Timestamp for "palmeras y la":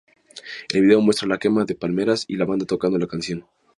1.75-2.45